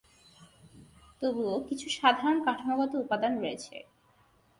তবুও, 1.21 1.55
কিছু 1.67 1.87
সাধারণ 1.89 2.37
কাঠামোগত 2.45 2.91
উপাদান 2.95 3.33
রয়েছে। 3.39 3.75